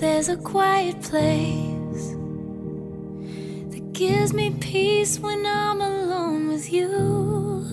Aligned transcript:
There's 0.00 0.28
a 0.28 0.36
quiet 0.36 1.00
place 1.02 2.08
that 3.72 3.92
gives 3.92 4.32
me 4.32 4.50
peace 4.58 5.20
when 5.20 5.44
I'm 5.46 5.80
alone 5.80 6.48
with 6.48 6.72
you. 6.72 7.64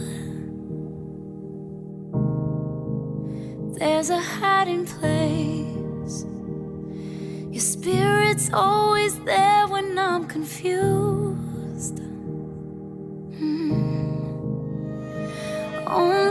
There's 3.79 4.09
a 4.09 4.19
hiding 4.19 4.86
place. 4.86 6.25
Your 7.51 7.61
spirit's 7.61 8.51
always 8.54 9.17
there 9.21 9.67
when 9.67 9.97
I'm 9.97 10.27
confused. 10.27 11.99
Mm. 13.39 13.79
Only 15.87 16.29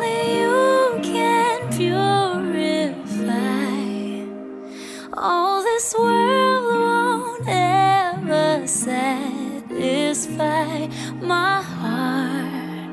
my 11.28 11.60
heart, 11.60 12.88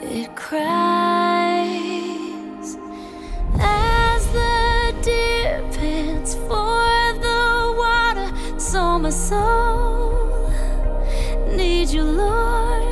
it 0.00 0.36
cries 0.36 1.66
as 3.58 4.26
the 4.38 4.94
deer 5.02 5.60
pants 5.72 6.36
for 6.46 7.12
the 7.26 7.74
water. 7.82 8.28
So 8.60 8.98
my 9.00 9.10
soul 9.10 10.52
need 11.48 11.88
you, 11.88 12.04
Lord. 12.04 12.84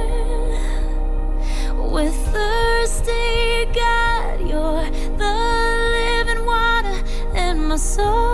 With 1.95 2.17
thirsty, 2.33 3.67
God, 3.73 4.41
you're 4.51 4.91
the 5.23 5.35
living 5.97 6.45
water 6.45 6.97
in 7.37 7.69
my 7.69 7.77
soul. 7.77 8.34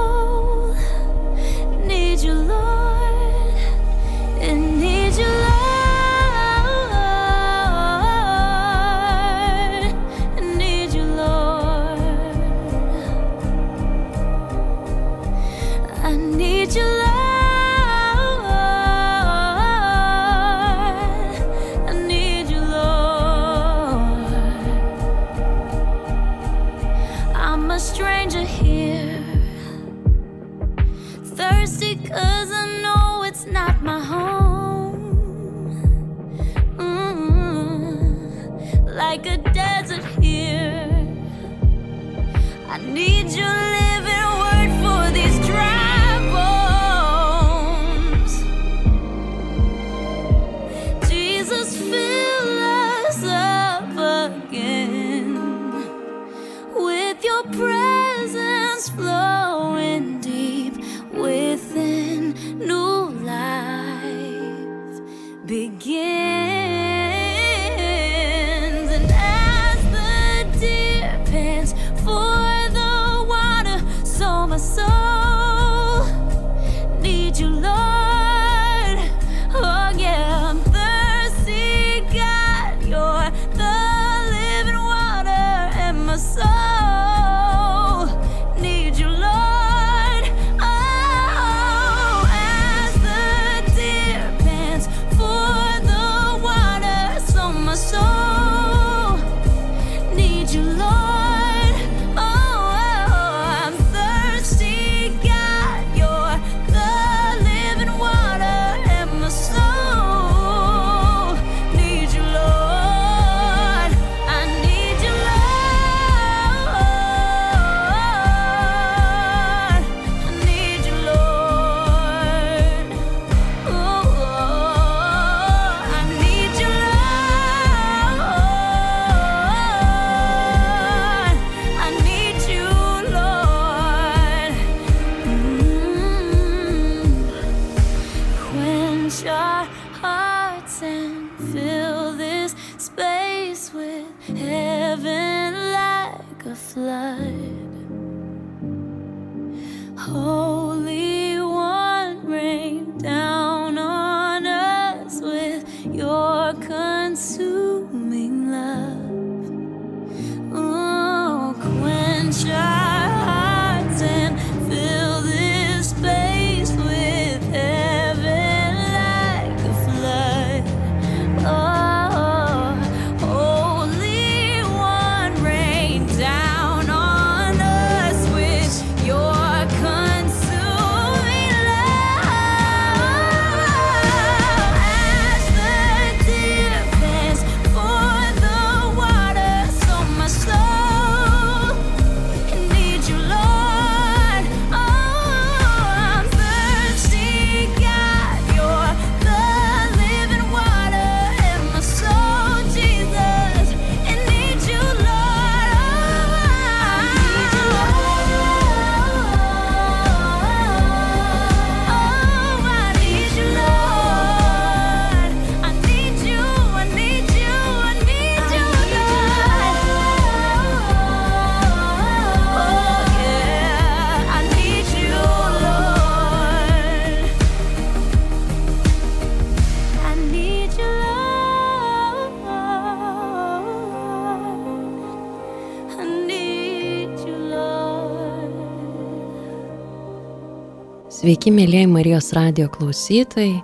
Sveiki, 241.31 241.53
mėlyjei 241.55 241.87
Marijos 241.87 242.33
radio 242.35 242.65
klausytojai, 242.75 243.61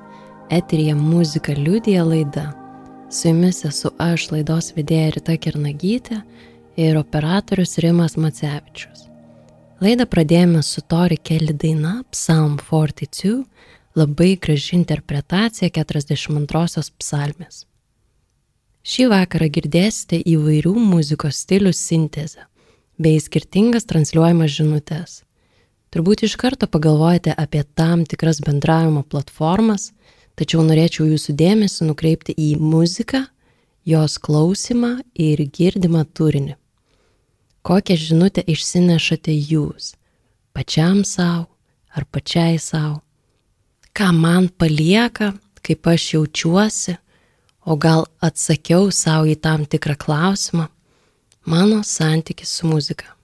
eterija 0.55 0.93
muzika 0.95 1.51
liudija 1.57 2.05
laida. 2.07 2.45
Su 3.11 3.33
jumis 3.33 3.65
esu 3.67 3.91
aš, 3.99 4.29
laidos 4.31 4.69
vedėja 4.77 5.09
Rita 5.17 5.35
Kernagytė 5.35 6.21
ir 6.79 7.01
operatorius 7.01 7.75
Rimas 7.83 8.15
Macevičius. 8.23 9.09
Laidą 9.83 10.07
pradėjome 10.07 10.63
su 10.63 10.85
Tori 10.87 11.19
Kelly 11.19 11.59
daina 11.59 11.97
Psalm 12.15 12.55
42, 12.71 13.43
labai 13.99 14.37
graži 14.39 14.79
interpretacija 14.79 15.67
42 15.83 16.87
psalmės. 17.03 17.65
Šį 18.87 19.11
vakarą 19.11 19.51
girdėsite 19.59 20.23
įvairių 20.23 20.79
muzikos 20.95 21.43
stilių 21.43 21.75
sintezę 21.75 22.47
bei 22.95 23.19
skirtingas 23.19 23.91
transliuojamas 23.91 24.55
žinutės. 24.55 25.25
Turbūt 25.97 26.27
iš 26.27 26.35
karto 26.37 26.67
pagalvojate 26.69 27.33
apie 27.41 27.63
tam 27.73 28.03
tikras 28.05 28.43
bendravimo 28.45 29.01
platformas, 29.01 29.95
tačiau 30.37 30.61
norėčiau 30.61 31.07
jūsų 31.09 31.33
dėmesį 31.41 31.87
nukreipti 31.89 32.35
į 32.37 32.49
muziką, 32.61 33.23
jos 33.89 34.19
klausimą 34.21 34.91
ir 35.17 35.41
girdimą 35.57 36.03
turinį. 36.13 36.59
Kokią 37.65 37.97
žinutę 38.03 38.45
išsinešate 38.45 39.39
jūs, 39.55 39.95
pačiam 40.53 41.01
savo 41.01 41.49
ar 41.97 42.05
pačiai 42.13 42.61
savo? 42.61 43.01
Ką 43.97 44.13
man 44.13 44.53
palieka, 44.53 45.33
kaip 45.65 45.89
aš 45.97 46.11
jaučiuosi, 46.19 46.99
o 47.65 47.81
gal 47.81 48.05
atsakiau 48.21 48.93
savo 48.93 49.33
į 49.33 49.41
tam 49.41 49.65
tikrą 49.65 49.97
klausimą, 49.97 50.69
mano 51.49 51.81
santykis 51.81 52.53
su 52.53 52.69
muzika. 52.69 53.16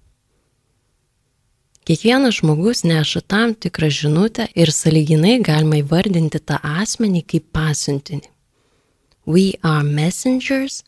Kiekvienas 1.83 2.39
žmogus 2.39 2.85
neša 2.87 3.27
tam 3.27 3.55
tikrą 3.55 3.89
žinutę 3.91 4.47
ir 4.55 4.71
saliginai 4.71 5.43
galima 5.43 5.77
įvardinti 5.81 6.39
tą 6.39 6.61
asmenį 6.63 7.23
kaip 7.27 7.51
pasiuntinį. 7.51 8.31
We 9.27 9.59
are 9.63 9.83
messengers, 9.83 10.85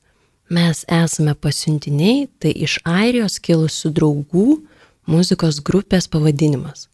mes 0.51 0.85
esame 0.87 1.35
pasiuntiniai, 1.35 2.29
tai 2.39 2.51
iš 2.67 2.79
Airijos 2.87 3.39
kilusių 3.43 3.91
draugų 3.99 4.63
muzikos 5.11 5.61
grupės 5.67 6.07
pavadinimas 6.11 6.89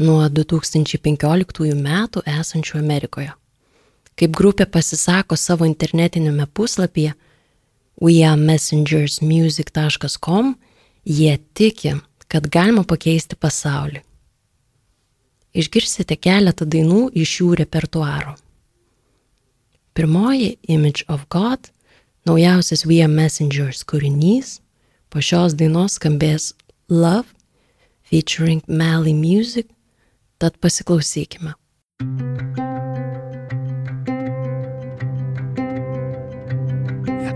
nuo 0.00 0.28
2015 0.28 1.74
metų 1.84 2.20
esančių 2.40 2.78
Amerikoje. 2.80 3.32
Kaip 4.16 4.30
grupė 4.40 4.64
pasisako 4.70 5.36
savo 5.36 5.64
internetinėme 5.68 6.46
puslapyje 6.46 7.12
wearemessengersmusic.com, 8.00 10.54
jie 11.04 11.38
tiki, 11.52 11.94
kad 12.34 12.48
galima 12.50 12.82
pakeisti 12.82 13.36
pasaulį. 13.38 14.00
Išgirsite 15.54 16.16
keletą 16.18 16.66
dainų 16.66 17.04
iš 17.22 17.36
jų 17.38 17.52
repertuaro. 17.60 18.34
Pirmoji 19.94 20.56
Image 20.66 21.06
of 21.06 21.28
God, 21.30 21.70
naujausias 22.26 22.82
We 22.90 22.98
Are 23.06 23.12
Messengers 23.12 23.84
kūrinys, 23.86 24.58
po 25.14 25.22
šios 25.22 25.54
dainos 25.54 26.00
skambės 26.00 26.50
Love 26.90 27.30
featuring 28.02 28.66
Mally 28.66 29.14
Music, 29.14 29.70
tad 30.42 30.58
pasiklausykime. 30.58 31.54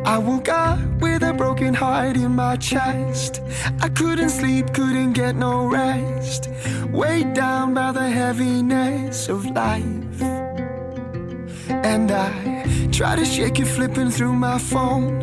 I 0.08 0.16
woke 0.16 0.48
up 0.48 0.78
with 1.02 1.22
a 1.22 1.34
broken 1.34 1.74
heart 1.74 2.16
in 2.16 2.34
my 2.34 2.56
chest. 2.56 3.42
I 3.82 3.90
couldn't 3.90 4.30
sleep, 4.30 4.72
couldn't 4.72 5.12
get 5.12 5.36
no 5.36 5.66
rest. 5.66 6.48
Weighed 6.90 7.34
down 7.34 7.74
by 7.74 7.92
the 7.92 8.08
heaviness 8.08 9.28
of 9.28 9.44
life. 9.44 10.22
And 11.68 12.10
I 12.10 12.88
try 12.90 13.16
to 13.16 13.24
shake 13.26 13.60
it, 13.60 13.66
flipping 13.66 14.10
through 14.10 14.32
my 14.32 14.58
phone. 14.58 15.14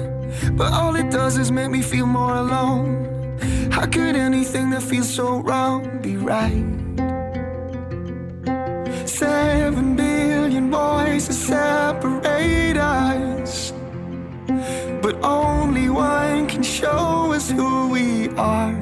But 0.54 0.72
all 0.72 0.96
it 0.96 1.10
does 1.10 1.40
is 1.40 1.52
make 1.52 1.72
me 1.72 1.82
feel 1.82 2.06
more 2.06 2.36
alone. 2.36 3.40
How 3.72 3.88
could 3.88 4.16
anything 4.16 4.70
that 4.70 4.84
feels 4.84 5.10
so 5.10 5.40
wrong 5.40 6.00
be 6.04 6.16
right? 6.16 6.64
Seven 9.08 9.96
billion 9.96 10.70
voices 10.70 11.40
separate 11.40 12.78
us. 12.78 13.74
Only 15.25 15.89
one 15.89 16.45
can 16.45 16.62
show 16.62 17.33
us 17.33 17.50
who 17.50 17.89
we 17.89 18.30
are. 18.38 18.77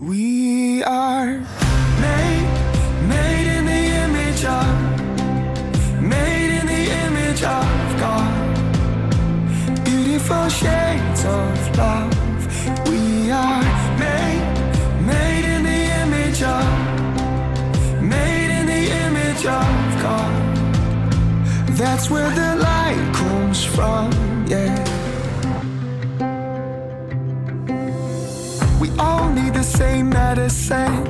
We 0.00 0.82
are 0.82 1.38
made, 2.00 2.48
made 3.06 3.46
in 3.56 3.64
the 3.64 3.82
image 4.04 4.44
of, 4.44 4.66
made 6.02 6.50
in 6.58 6.66
the 6.66 6.84
image 7.06 7.42
of 7.44 7.66
God. 8.02 8.34
Beautiful 9.84 10.48
shades 10.48 11.24
of 11.24 11.78
love. 11.78 12.12
We 12.90 13.30
are 13.30 13.62
made, 14.02 14.44
made 15.06 15.44
in 15.54 15.62
the 15.62 15.80
image 16.02 16.42
of, 16.42 16.66
made 18.02 18.50
in 18.58 18.66
the 18.66 18.84
image 19.06 19.46
of 19.46 20.02
God. 20.02 20.34
That's 21.78 22.10
where 22.10 22.30
the 22.34 22.56
light 22.56 23.14
comes 23.14 23.62
from, 23.64 24.10
yeah. 24.48 24.95
Same 29.76 30.08
medicine. 30.08 31.04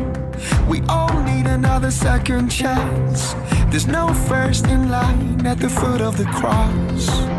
We 0.69 0.81
all 0.89 1.23
need 1.23 1.47
another 1.47 1.93
second 1.93 2.49
chance. 2.49 3.35
There's 3.71 3.87
no 3.87 4.13
first 4.29 4.67
in 4.67 4.91
line 4.91 5.47
at 5.47 5.59
the 5.61 5.69
foot 5.69 6.01
of 6.01 6.17
the 6.17 6.25
cross. 6.25 7.36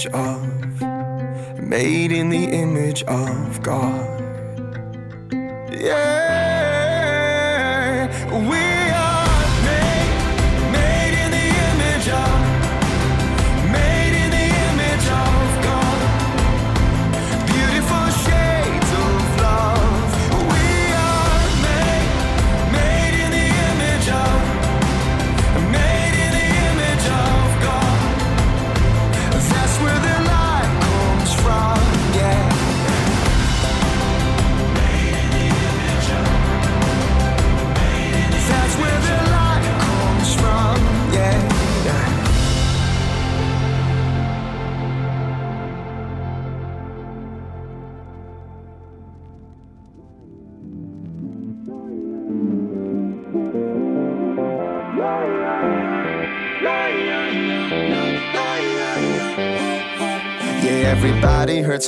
Image 0.00 0.14
of, 0.14 0.80
made 1.62 2.10
in 2.12 2.30
the 2.30 2.44
image 2.44 3.02
of 3.04 3.62
God. 3.62 4.20
Yeah, 5.70 5.98
we 8.48 8.69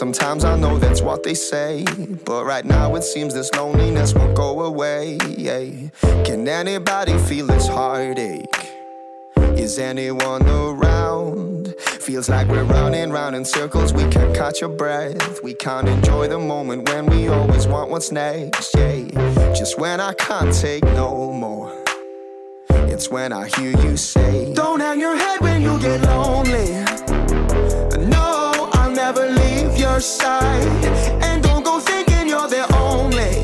sometimes, 0.03 0.45
I 0.45 0.59
know 0.59 0.79
that's 0.79 1.01
what 1.01 1.23
they 1.23 1.35
say. 1.35 1.85
But 2.25 2.45
right 2.45 2.65
now 2.65 2.97
it 2.97 3.05
seems 3.05 3.35
this 3.35 3.53
loneliness 3.53 4.13
won't 4.13 4.35
go 4.35 4.63
away. 4.63 5.17
Can 6.25 6.49
anybody 6.49 7.17
feel 7.19 7.47
this 7.47 7.69
heartache? 7.69 8.53
Is 9.37 9.79
anyone 9.79 10.45
around? 10.49 11.73
Feels 12.01 12.29
like 12.29 12.49
we're 12.49 12.65
running 12.65 13.13
round 13.13 13.37
in 13.37 13.45
circles, 13.45 13.93
we 13.93 14.03
can't 14.09 14.35
catch 14.35 14.61
a 14.63 14.69
breath. 14.69 15.41
We 15.45 15.55
can't 15.55 15.89
enjoy 15.89 16.27
the 16.27 16.41
moment 16.41 16.89
when 16.89 17.07
we 17.07 17.29
always 17.29 17.69
want 17.69 17.89
what's 17.89 18.11
next. 18.11 18.75
Yeah, 18.75 19.05
just 19.55 19.79
when 19.79 20.01
I 20.01 20.15
can't 20.15 20.53
take 20.53 20.83
no 20.83 21.33
more. 21.33 21.71
It's 22.91 23.09
when 23.09 23.33
I 23.33 23.47
hear 23.55 23.71
you 23.85 23.97
say, 23.97 24.53
Don't 24.53 24.81
hang 24.81 24.99
your 24.99 25.17
head 25.17 25.41
when 25.41 25.63
you 25.63 25.79
get 25.79 26.03
lonely. 26.03 27.22
Never 29.15 29.31
leave 29.31 29.77
your 29.77 30.01
side. 30.01 30.67
And 31.23 31.43
don't 31.43 31.63
go 31.63 31.79
thinking 31.79 32.29
you're 32.29 32.49
the 32.49 32.65
only 32.77 33.43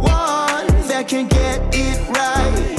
one 0.00 0.66
that 0.88 1.04
can 1.08 1.28
get 1.28 1.60
it 1.74 1.98
right. 2.08 2.78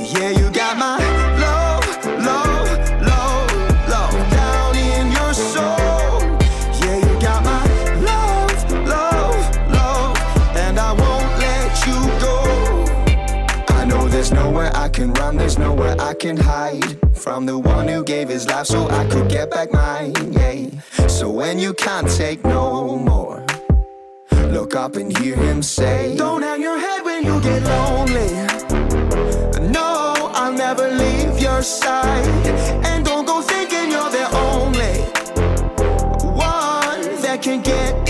Yeah, 0.00 0.30
you 0.30 0.50
got 0.50 0.76
my 0.76 0.98
love, 1.38 1.86
love, 2.26 2.68
love, 3.02 3.52
love 3.88 4.30
down 4.32 4.74
in 4.74 5.12
your 5.12 5.32
soul. 5.32 6.18
Yeah, 6.82 6.96
you 7.06 7.20
got 7.20 7.44
my 7.44 7.64
love, 8.10 8.72
love, 8.88 9.70
love, 9.70 10.16
and 10.56 10.80
I 10.80 10.90
won't 10.90 11.30
let 11.38 11.86
you 11.86 11.98
go. 12.18 13.74
I 13.76 13.84
know 13.84 14.08
there's 14.08 14.32
nowhere 14.32 14.72
I 14.74 14.88
can 14.88 15.12
run, 15.12 15.36
there's 15.36 15.56
nowhere 15.56 15.94
I 16.00 16.14
can 16.14 16.36
hide 16.36 17.03
from 17.24 17.46
the 17.46 17.58
one 17.58 17.88
who 17.88 18.04
gave 18.04 18.28
his 18.28 18.46
life 18.46 18.66
so 18.66 18.86
I 18.86 19.08
could 19.08 19.30
get 19.30 19.50
back 19.50 19.72
mine. 19.72 20.12
Yeah. 20.30 21.06
So 21.06 21.30
when 21.30 21.58
you 21.58 21.72
can't 21.72 22.06
take 22.06 22.44
no 22.44 22.98
more, 22.98 23.42
look 24.52 24.76
up 24.76 24.96
and 24.96 25.16
hear 25.16 25.34
him 25.34 25.62
say, 25.62 26.14
Don't 26.18 26.42
hang 26.42 26.60
your 26.60 26.78
head 26.78 27.02
when 27.02 27.24
you 27.24 27.40
get 27.40 27.62
lonely. 27.62 28.28
No, 29.72 29.88
I'll 30.34 30.52
never 30.52 30.86
leave 30.86 31.40
your 31.40 31.62
side. 31.62 32.26
And 32.84 33.06
don't 33.06 33.24
go 33.24 33.40
thinking 33.40 33.90
you're 33.90 34.14
the 34.20 34.28
only 34.50 34.96
one 36.36 37.22
that 37.22 37.38
can 37.40 37.62
get 37.62 38.06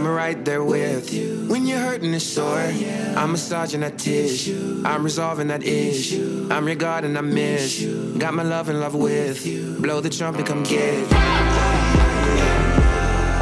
I'm 0.00 0.06
right 0.06 0.42
there 0.46 0.64
with 0.64 1.12
you. 1.12 1.44
When 1.46 1.66
you're 1.66 1.78
hurting 1.78 2.10
and 2.10 2.22
sore, 2.22 2.56
I'm 2.56 3.32
massaging 3.32 3.80
that 3.80 3.98
tissue. 3.98 4.82
I'm 4.86 5.04
resolving 5.04 5.48
that 5.48 5.62
issue. 5.62 6.48
I'm 6.50 6.66
your 6.66 6.76
God 6.76 7.04
and 7.04 7.18
I 7.18 7.20
miss 7.20 7.78
you. 7.78 8.14
Got 8.16 8.32
my 8.32 8.42
love 8.42 8.70
and 8.70 8.80
love 8.80 8.94
with 8.94 9.44
you. 9.44 9.76
Blow 9.78 10.00
the 10.00 10.08
trumpet, 10.08 10.46
come 10.46 10.62
get 10.62 10.94
it. 10.94 11.10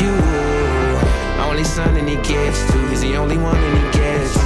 You, 0.03 0.11
only 1.47 1.63
son 1.63 1.97
and 1.97 2.09
he 2.09 2.17
gets 2.17 2.67
to. 2.73 2.89
He's 2.89 3.03
the 3.03 3.15
only 3.15 3.39
one 3.39 3.57
and 3.57 3.79
he 3.79 3.85
gets. 3.97 4.37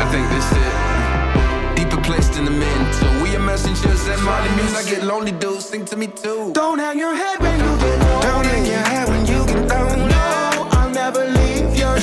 I 0.00 0.08
think 0.10 0.26
this 0.30 0.52
it. 0.52 1.84
Deeper 1.84 2.02
placed 2.02 2.38
in 2.38 2.46
the 2.46 2.50
mental. 2.50 3.22
We 3.22 3.36
are 3.36 3.40
messengers 3.40 4.06
that 4.06 4.18
Molly 4.22 4.48
Muse. 4.56 4.74
I 4.74 4.88
get 4.88 5.04
lonely, 5.04 5.32
dude. 5.32 5.60
Sing 5.60 5.84
to 5.84 5.96
me 5.98 6.06
too. 6.06 6.50
Don't 6.54 6.78
hang 6.78 6.98
your 6.98 7.14
head 7.14 7.40
when 7.40 7.58
you 7.58 7.76
get 7.76 7.98
lonely. 8.24 8.53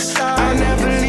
I'll 0.09 0.55
never 0.55 1.00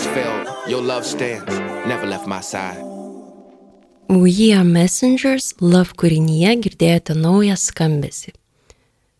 Else 0.00 0.14
failed, 0.14 0.48
your 0.66 0.80
love 0.80 1.04
stands, 1.04 1.52
never 1.86 2.06
left 2.06 2.26
my 2.26 2.40
side. 2.40 2.82
We 4.08 4.54
Are 4.54 4.64
Messengers 4.64 5.52
Love 5.60 5.92
kūrinyje 6.00 6.54
girdėjote 6.64 7.16
naują 7.18 7.56
skambesį. 7.60 8.32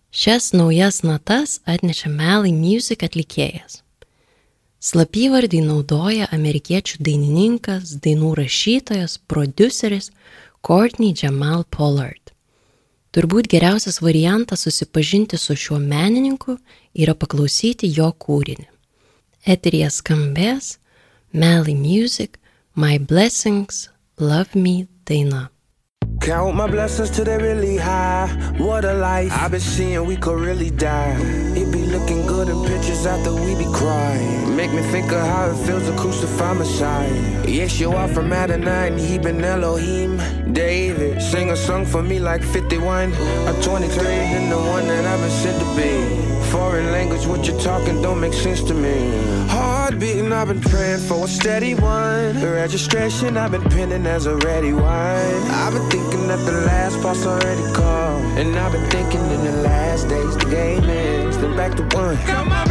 Šias 0.08 0.54
naujas 0.56 1.02
natas 1.04 1.58
atnešė 1.68 2.14
Melai 2.14 2.54
Music 2.56 3.04
atlikėjas. 3.04 3.82
Slapyvardį 4.80 5.60
naudoja 5.68 6.30
amerikiečių 6.32 7.04
dainininkas, 7.04 7.98
dainų 8.00 8.32
rašytojas, 8.40 9.20
produceris 9.28 10.08
Courtney 10.64 11.12
Jamal 11.12 11.68
Pollard. 11.68 12.32
Turbūt 13.12 13.52
geriausias 13.52 14.00
variantas 14.00 14.64
susipažinti 14.64 15.36
su 15.36 15.60
šiuo 15.60 15.76
menininku 15.76 16.56
yra 16.96 17.12
paklausyti 17.12 17.92
jo 18.00 18.14
kūrinį. 18.16 18.69
Eterija 19.50 19.88
skambės 19.90 20.76
Melly 21.32 21.74
Music, 21.74 22.38
My 22.76 22.98
Blessings, 22.98 23.88
Love 24.18 24.54
Me 24.54 24.86
daina. 25.04 25.50
Count 26.20 26.54
my 26.54 26.66
blessings 26.68 27.10
till 27.10 27.24
they 27.24 27.38
really 27.38 27.76
high. 27.78 28.28
What 28.58 28.84
a 28.84 28.92
life 28.92 29.32
I've 29.32 29.50
been 29.50 29.60
seeing, 29.60 30.06
we 30.06 30.16
could 30.16 30.38
really 30.38 30.70
die. 30.70 31.16
It 31.56 31.72
be 31.72 31.82
looking 31.86 32.26
good 32.26 32.48
in 32.48 32.62
pictures 32.66 33.06
after 33.06 33.32
we 33.34 33.54
be 33.56 33.64
crying. 33.72 34.09
Make 34.60 34.74
me 34.74 34.82
think 34.82 35.10
of 35.10 35.22
how 35.22 35.48
it 35.48 35.56
feels 35.64 35.86
to 35.86 35.96
crucify 35.96 36.52
Messiah. 36.52 37.10
Yes, 37.48 37.80
you 37.80 37.92
are 37.92 38.08
from 38.08 38.30
Adonai, 38.30 38.92
he 39.00 39.16
been 39.16 39.42
Elohim. 39.42 40.20
David, 40.52 41.22
sing 41.22 41.48
a 41.50 41.56
song 41.56 41.86
for 41.86 42.02
me 42.02 42.18
like 42.18 42.42
51. 42.42 43.10
A 43.48 43.62
23 43.62 44.06
and 44.36 44.52
the 44.52 44.58
one 44.58 44.86
that 44.86 45.06
I've 45.06 45.18
been 45.18 45.30
said 45.30 45.58
to 45.58 45.66
be. 45.74 46.50
Foreign 46.50 46.92
language, 46.92 47.24
what 47.24 47.46
you're 47.46 47.58
talking 47.58 48.02
don't 48.02 48.20
make 48.20 48.34
sense 48.34 48.62
to 48.64 48.74
me. 48.74 48.96
Heart 49.48 49.98
beating, 49.98 50.30
I've 50.30 50.48
been 50.48 50.60
praying 50.60 51.00
for 51.08 51.24
a 51.24 51.28
steady 51.28 51.74
one. 51.74 52.38
The 52.38 52.50
registration, 52.50 53.38
I've 53.38 53.52
been 53.52 53.64
pinning 53.70 54.04
as 54.04 54.26
a 54.26 54.36
ready 54.36 54.74
wine. 54.74 55.42
I've 55.62 55.72
been 55.72 55.88
thinking 55.88 56.28
that 56.28 56.44
the 56.44 56.52
last 56.66 57.02
boss 57.02 57.24
already 57.24 57.72
called. 57.72 58.22
And 58.36 58.54
I've 58.58 58.72
been 58.72 58.90
thinking 58.90 59.22
in 59.22 59.42
the 59.42 59.62
last 59.62 60.06
days, 60.10 60.36
the 60.36 60.50
game 60.50 60.84
ends. 60.84 61.38
Then 61.38 61.56
back 61.56 61.76
to 61.76 61.82
one. 61.96 62.16
Got 62.26 62.46
my 62.46 62.69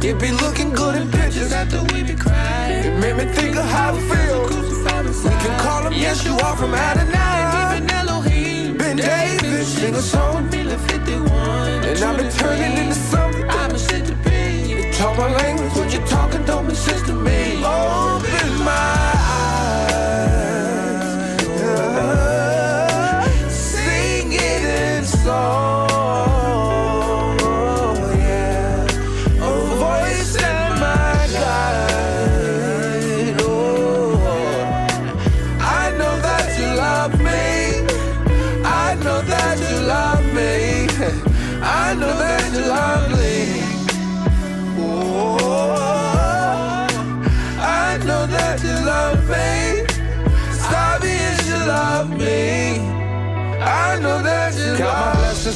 It 0.00 0.18
be 0.20 0.30
looking 0.30 0.72
good 0.72 0.94
in 0.94 1.10
pictures 1.10 1.52
after 1.52 1.82
we 1.92 2.04
be 2.04 2.14
crying. 2.14 2.84
It 2.84 2.98
made 3.00 3.16
me 3.16 3.24
think 3.32 3.56
of 3.56 3.64
how 3.64 3.96
it 3.96 4.00
feels. 4.02 5.24
We 5.24 5.30
can 5.30 5.58
call 5.60 5.82
him 5.86 5.92
Yeshua 5.92 6.56
from 6.56 6.72
Adonai. 6.72 7.80
Ben 8.78 8.96
David, 8.96 9.66
sing 9.66 9.94
a 9.94 10.00
song. 10.00 10.48
And 10.54 11.98
I've 12.04 12.16
been 12.16 12.30
turning 12.30 12.78
into 12.78 12.94
something. 12.94 13.46
Been 13.46 13.78
sent 13.78 14.06
to 14.06 14.14
be. 14.14 14.92
Talk 14.92 15.18
my 15.18 15.34
language, 15.34 15.72
what 15.74 15.92
you 15.92 15.98
talking 16.06 16.44
don't 16.44 16.70
sense 16.76 17.02
to 17.08 17.12
me. 17.12 17.56
Open 17.64 18.64
my 18.64 19.07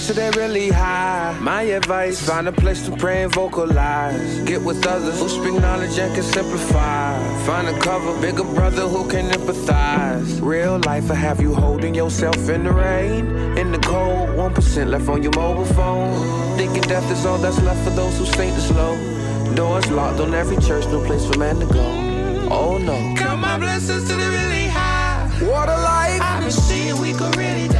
till 0.06 0.16
they 0.16 0.30
really 0.30 0.68
high. 0.68 1.36
My 1.40 1.62
advice, 1.62 2.20
find 2.26 2.48
a 2.48 2.52
place 2.52 2.84
to 2.86 2.96
pray 2.96 3.22
and 3.22 3.32
vocalize. 3.32 4.40
Get 4.40 4.62
with 4.62 4.86
others 4.86 5.18
who 5.20 5.28
speak 5.28 5.54
knowledge 5.60 5.98
and 5.98 6.14
can 6.14 6.24
simplify. 6.24 7.18
Find 7.46 7.68
a 7.68 7.78
cover, 7.80 8.20
bigger 8.20 8.44
brother 8.44 8.82
who 8.82 9.08
can 9.08 9.30
empathize. 9.30 10.40
Real 10.42 10.78
life 10.80 11.08
will 11.08 11.14
have 11.14 11.40
you 11.40 11.54
holding 11.54 11.94
yourself 11.94 12.48
in 12.48 12.64
the 12.64 12.72
rain. 12.72 13.26
In 13.58 13.70
the 13.70 13.78
cold, 13.78 14.30
1% 14.30 14.86
left 14.88 15.08
on 15.08 15.22
your 15.22 15.32
mobile 15.36 15.66
phone. 15.76 16.56
Thinking 16.56 16.82
death 16.82 17.08
is 17.10 17.24
all 17.24 17.38
that's 17.38 17.60
left 17.62 17.82
for 17.84 17.90
those 17.90 18.16
who 18.18 18.26
sink 18.26 18.54
the 18.54 18.60
slow. 18.60 18.94
Doors 19.54 19.88
locked 19.90 20.20
on 20.20 20.34
every 20.34 20.56
church, 20.56 20.84
no 20.86 21.04
place 21.04 21.24
for 21.26 21.38
man 21.38 21.56
to 21.60 21.66
go. 21.66 21.86
Oh 22.50 22.78
no. 22.78 22.96
Count 23.16 23.40
my 23.40 23.58
blessings 23.58 24.08
till 24.08 24.18
they 24.18 24.28
really 24.28 24.66
high. 24.68 25.28
Water 25.42 25.72
life. 25.72 26.20
I've 26.20 26.42
been 26.42 26.50
seeing 26.50 27.00
we 27.00 27.12
could 27.12 27.36
really. 27.36 27.71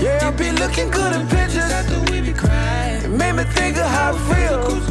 Yeah, 0.00 0.28
I 0.28 0.30
be 0.30 0.50
looking 0.52 0.90
good 0.90 1.12
in 1.14 1.26
pictures. 1.28 1.70
After 1.70 2.00
we 2.12 2.20
be 2.20 2.32
crying. 2.32 3.04
It 3.04 3.08
made 3.10 3.32
me 3.32 3.44
think 3.44 3.76
of 3.76 3.86
how 3.86 4.14
it 4.14 4.20
feels. 4.30 4.86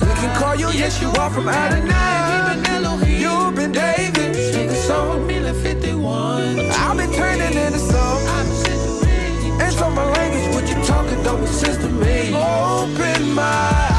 We 0.00 0.14
can 0.20 0.36
call 0.36 0.54
you, 0.54 0.68
yes, 0.70 1.00
you 1.00 1.10
are 1.10 1.30
from 1.30 1.48
Adonai. 1.48 2.52
Even 2.52 2.66
Elohim. 2.66 3.20
You've 3.20 3.54
been 3.54 3.72
David, 3.72 4.34
sing 4.34 4.68
a 4.70 4.74
song. 4.74 5.26
Me 5.26 5.40
like 5.40 5.56
51. 5.56 6.70
I've 6.70 6.96
been 6.96 7.12
turning 7.12 7.56
into 7.56 7.78
song. 7.78 8.20
I've 8.26 8.46
been 8.46 8.56
sent 8.64 8.80
to 8.84 9.06
me. 9.06 9.62
And 9.62 9.72
so 9.72 9.90
my 9.90 10.04
language, 10.12 10.54
what 10.54 10.68
you 10.68 10.82
talking 10.84 11.22
don't 11.22 11.46
sense 11.46 11.78
to 11.78 11.88
me. 11.88 12.34
Open 12.34 13.34
my 13.34 13.93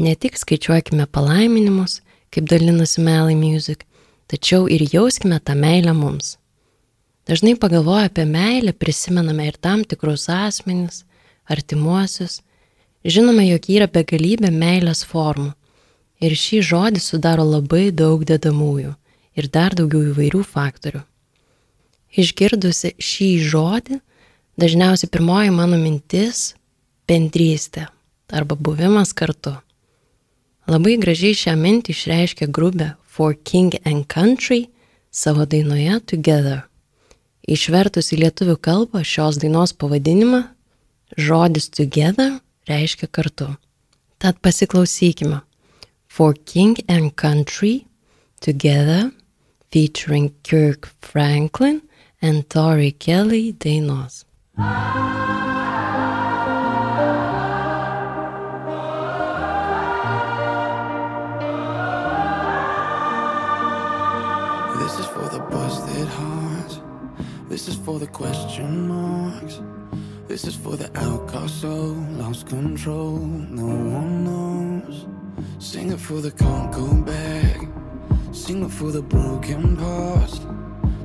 Ne 0.00 0.14
tik 0.16 0.38
skaičiuokime 0.40 1.04
palaiminimus, 1.12 1.98
kaip 2.32 2.46
dalinasi 2.48 3.02
Melai 3.04 3.34
Music, 3.36 3.82
tačiau 4.32 4.64
ir 4.64 4.86
jauskime 4.88 5.36
tą 5.44 5.52
meilę 5.58 5.92
mums. 5.92 6.38
Dažnai 7.28 7.52
pagalvoję 7.60 8.06
apie 8.08 8.24
meilę 8.24 8.72
prisimename 8.72 9.46
ir 9.46 9.58
tam 9.60 9.84
tikrus 9.84 10.24
asmenis, 10.32 11.04
artimuosius, 11.44 12.40
žinome, 13.04 13.44
jog 13.50 13.68
yra 13.76 13.90
begalybė 13.92 14.48
meilės 14.48 15.04
formų. 15.04 15.52
Ir 16.24 16.32
šį 16.32 16.64
žodį 16.72 17.04
sudaro 17.04 17.44
labai 17.44 17.90
daug 17.92 18.24
dedamųjų 18.24 18.96
ir 19.36 19.52
dar 19.52 19.76
daugiau 19.76 20.14
įvairių 20.14 20.44
faktorių. 20.48 21.04
Išgirdusi 22.16 22.96
šį 22.96 23.32
žodį, 23.52 24.00
dažniausiai 24.56 25.12
pirmoji 25.12 25.52
mano 25.52 25.76
mintis- 25.76 26.54
bendrystė 27.08 27.90
arba 28.32 28.56
buvimas 28.56 29.12
kartu. 29.12 29.60
Labai 30.70 31.00
gražiai 31.02 31.34
šią 31.34 31.56
mintį 31.58 31.90
išreiškia 31.90 32.46
grupė 32.54 32.92
For 33.10 33.34
King 33.34 33.74
and 33.82 34.04
Country 34.06 34.68
savo 35.10 35.42
dainoje 35.42 35.96
Together. 36.12 36.60
Išvertus 37.42 38.12
į 38.14 38.20
lietuvių 38.20 38.54
kalbą 38.62 39.02
šios 39.02 39.40
dainos 39.42 39.74
pavadinimą, 39.74 40.44
žodis 41.18 41.66
Together 41.74 42.38
reiškia 42.70 43.10
kartu. 43.10 43.48
Tad 44.22 44.38
pasiklausykime. 44.46 45.40
For 46.06 46.34
King 46.34 46.78
and 46.86 47.16
Country 47.16 47.86
Together 48.40 49.10
featuring 49.72 50.30
Kirk 50.44 50.86
Franklin 51.02 51.82
and 52.22 52.48
Tori 52.48 52.92
Kelly 52.92 53.52
dainos. 53.58 54.24
This 54.56 55.49
This 67.50 67.66
is 67.66 67.74
for 67.74 67.98
the 67.98 68.06
question 68.06 68.86
marks. 68.86 69.60
This 70.28 70.44
is 70.44 70.54
for 70.54 70.76
the 70.76 70.88
outcast 70.96 71.62
soul, 71.62 71.96
lost 72.12 72.46
control. 72.46 73.18
No 73.18 73.66
one 73.66 74.24
knows. 74.24 75.06
Sing 75.58 75.90
it 75.90 75.98
for 75.98 76.20
the 76.20 76.30
can't 76.30 76.72
go 76.72 76.94
back. 77.02 77.66
Sing 78.30 78.64
it 78.64 78.70
for 78.70 78.92
the 78.92 79.02
broken 79.02 79.76
past. 79.76 80.46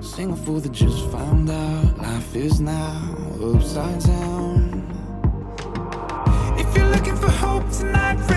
Sing 0.02 0.34
it 0.34 0.38
for 0.46 0.62
the 0.62 0.70
just 0.70 1.10
found 1.10 1.50
out. 1.50 1.98
Life 1.98 2.36
is 2.36 2.62
now 2.62 3.18
upside 3.42 4.04
down. 4.04 4.86
If 6.60 6.78
you're 6.78 6.92
looking 6.92 7.16
for 7.16 7.32
hope 7.32 7.68
tonight, 7.72 8.35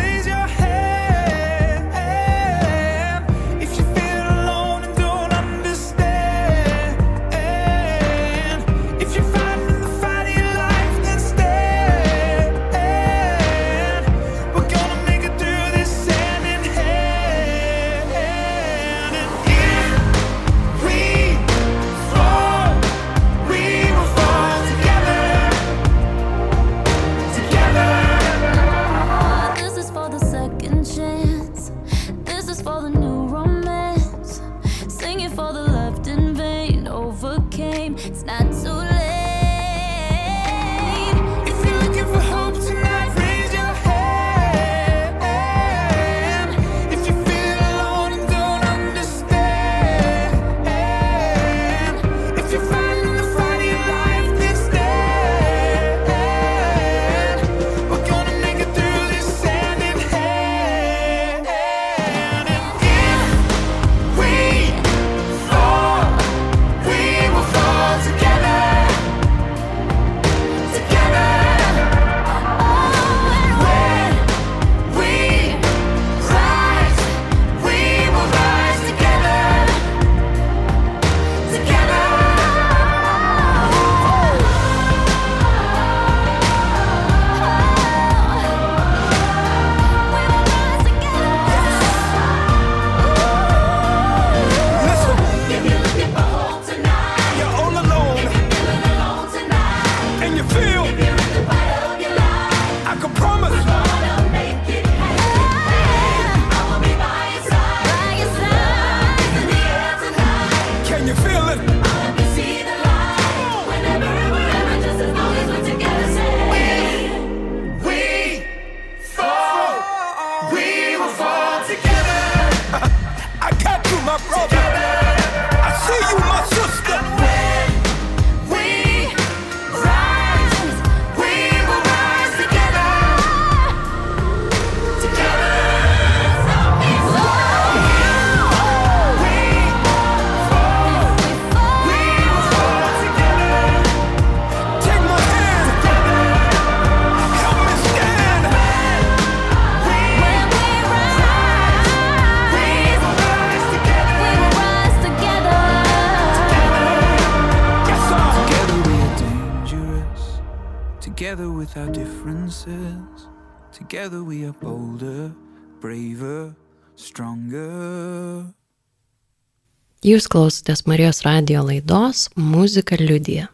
Jūs 170.09 170.25
klausotės 170.31 170.87
Marijos 170.89 171.19
radio 171.27 171.61
laidos 171.67 172.29
Muzika 172.39 172.97
liudija. 172.97 173.49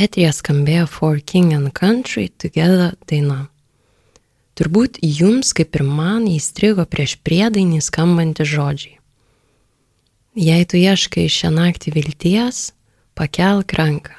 Etrija 0.00 0.30
skambėjo 0.32 0.86
For 0.88 1.18
King 1.20 1.52
and 1.52 1.72
Country 1.76 2.30
Together 2.40 2.94
daina. 3.10 3.50
Turbūt 4.56 5.02
jums, 5.04 5.50
kaip 5.52 5.76
ir 5.76 5.84
man, 5.84 6.24
įstrigo 6.30 6.86
prieš 6.88 7.18
priedainį 7.26 7.82
skambantį 7.84 8.46
žodžiai. 8.54 8.96
Jei 10.38 10.64
tu 10.64 10.80
ieškai 10.80 11.26
šią 11.28 11.50
naktį 11.58 11.92
vilties, 11.98 12.70
pakelk 13.18 13.74
ranką. 13.76 14.16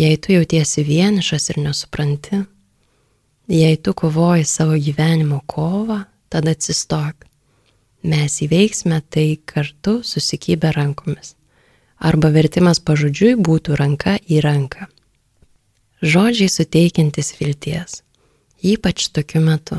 Jei 0.00 0.18
tu 0.18 0.34
jautiesi 0.34 0.82
vienišas 0.88 1.52
ir 1.52 1.62
nesupranti, 1.68 2.42
jei 3.46 3.76
tu 3.78 3.94
kovoji 3.94 4.48
savo 4.48 4.74
gyvenimo 4.74 5.44
kovą, 5.46 6.08
tada 6.32 6.56
atsistok. 6.56 7.28
Mes 8.02 8.40
įveiksime 8.42 8.98
tai 9.10 9.38
kartu 9.46 10.00
susikybę 10.02 10.72
rankomis. 10.74 11.36
Arba 12.02 12.32
vertimas 12.34 12.82
pažodžiui 12.82 13.36
būtų 13.38 13.78
ranka 13.78 14.16
į 14.26 14.42
ranką. 14.42 14.88
Žodžiai 16.02 16.50
suteikiantis 16.50 17.36
vilties, 17.38 18.00
ypač 18.58 19.06
tokiu 19.14 19.44
metu, 19.44 19.78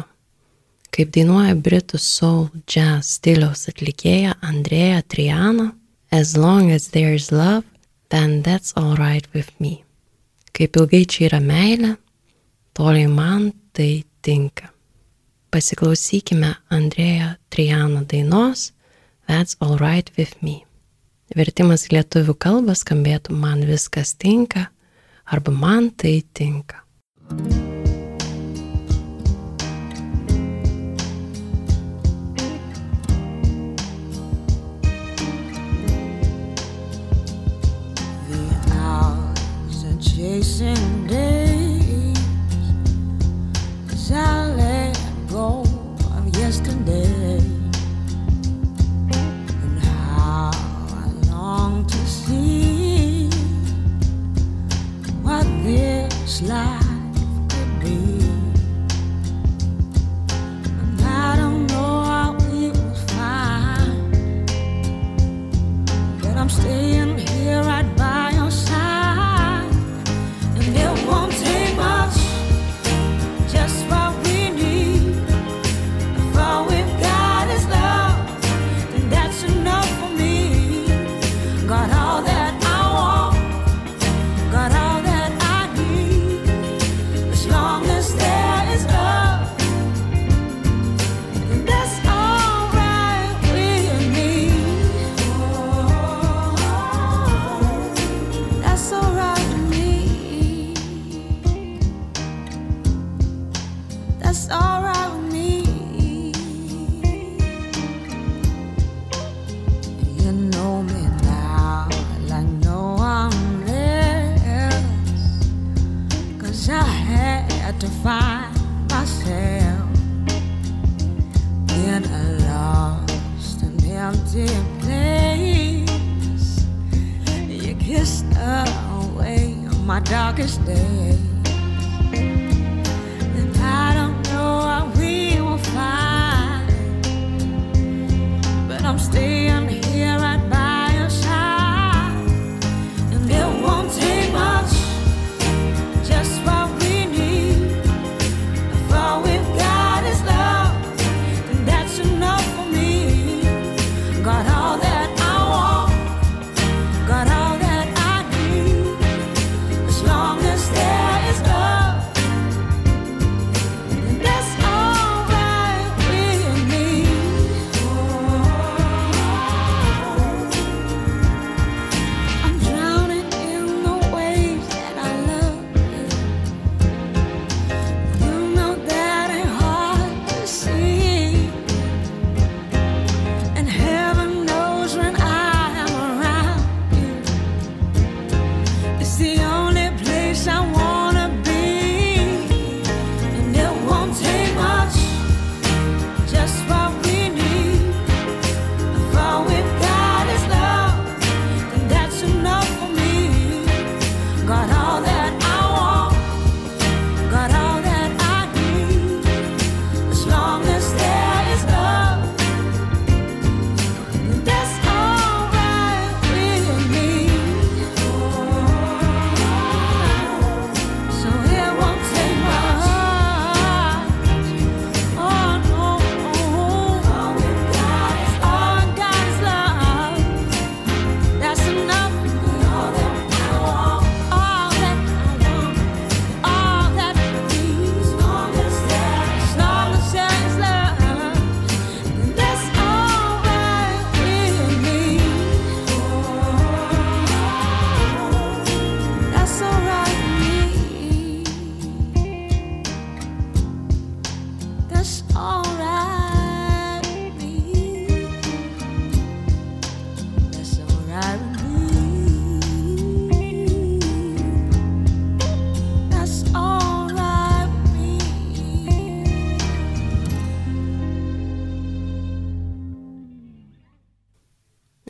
kaip 0.95 1.11
dainuoja 1.11 1.57
britų 1.59 1.99
soul 1.99 2.47
jazz 2.63 3.17
stiliaus 3.17 3.67
atlikėja 3.67 4.37
Andrėja 4.39 5.03
Triana, 5.03 5.73
As 6.13 6.37
long 6.37 6.69
as 6.69 6.89
there 6.89 7.15
is 7.15 7.31
love, 7.31 7.65
then 8.09 8.43
that's 8.43 8.71
alright 8.77 9.25
with 9.33 9.49
me. 9.59 9.83
Kaip 10.53 10.77
ilgai 10.77 11.07
čia 11.09 11.23
yra 11.25 11.39
meilė, 11.41 11.95
toliai 12.77 13.07
man 13.09 13.47
tai 13.73 14.05
tinka. 14.21 14.69
Pasiklausykime 15.53 16.55
Andrėja 16.73 17.35
Triano 17.53 17.99
dainos 18.09 18.71
That's 19.27 19.55
alright 19.61 20.09
with 20.17 20.41
me. 20.41 20.63
Vertimas 21.37 21.91
lietuvių 21.93 22.33
kalbą 22.41 22.73
skambėtų 22.73 23.37
man 23.37 23.61
viskas 23.69 24.15
tinka 24.17 24.71
arba 25.29 25.53
man 25.53 25.91
tai 25.93 26.23
tinka. 26.33 26.81
Chasing 40.13 41.02
slide. 56.33 56.82